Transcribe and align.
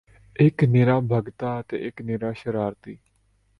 ਇਕ 0.35 0.63
ਨਿਰਾ 0.63 0.99
ਭਗਤ 1.01 1.43
ਤੇ 1.69 1.77
ਇਕ 1.87 2.01
ਨਿਰਾ 2.01 2.31
ਸ਼ਰਾਰਤੀ 2.33 2.97